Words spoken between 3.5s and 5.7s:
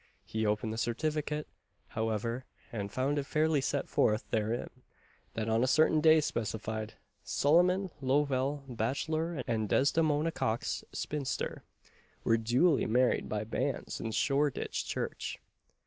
set forth therein, that on a